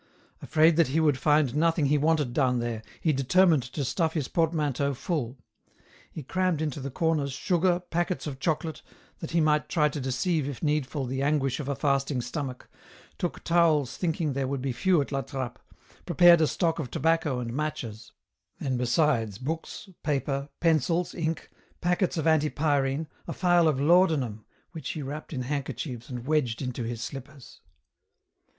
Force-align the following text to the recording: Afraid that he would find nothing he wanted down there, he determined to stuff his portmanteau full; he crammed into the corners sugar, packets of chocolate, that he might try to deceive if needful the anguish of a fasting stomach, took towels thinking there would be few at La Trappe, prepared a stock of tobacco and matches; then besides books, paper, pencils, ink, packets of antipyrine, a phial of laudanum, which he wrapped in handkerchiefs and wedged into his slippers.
Afraid 0.41 0.77
that 0.77 0.87
he 0.87 0.99
would 0.99 1.19
find 1.19 1.53
nothing 1.53 1.85
he 1.85 1.97
wanted 1.99 2.33
down 2.33 2.57
there, 2.57 2.81
he 2.99 3.13
determined 3.13 3.61
to 3.61 3.85
stuff 3.85 4.13
his 4.15 4.27
portmanteau 4.27 4.95
full; 4.95 5.37
he 6.11 6.23
crammed 6.23 6.59
into 6.59 6.79
the 6.79 6.89
corners 6.89 7.33
sugar, 7.33 7.79
packets 7.79 8.25
of 8.25 8.39
chocolate, 8.39 8.81
that 9.19 9.29
he 9.29 9.39
might 9.39 9.69
try 9.69 9.87
to 9.89 10.01
deceive 10.01 10.49
if 10.49 10.63
needful 10.63 11.05
the 11.05 11.21
anguish 11.21 11.59
of 11.59 11.69
a 11.69 11.75
fasting 11.75 12.19
stomach, 12.19 12.67
took 13.19 13.43
towels 13.43 13.95
thinking 13.95 14.33
there 14.33 14.47
would 14.47 14.59
be 14.59 14.71
few 14.73 14.99
at 15.01 15.11
La 15.11 15.21
Trappe, 15.21 15.59
prepared 16.07 16.41
a 16.41 16.47
stock 16.47 16.79
of 16.79 16.89
tobacco 16.89 17.37
and 17.37 17.53
matches; 17.53 18.11
then 18.59 18.77
besides 18.77 19.37
books, 19.37 19.87
paper, 20.01 20.49
pencils, 20.59 21.13
ink, 21.13 21.51
packets 21.79 22.17
of 22.17 22.25
antipyrine, 22.25 23.05
a 23.27 23.33
phial 23.33 23.67
of 23.67 23.79
laudanum, 23.79 24.45
which 24.71 24.93
he 24.93 25.03
wrapped 25.03 25.31
in 25.31 25.43
handkerchiefs 25.43 26.09
and 26.09 26.25
wedged 26.25 26.59
into 26.59 26.81
his 26.83 27.03
slippers. 27.03 27.61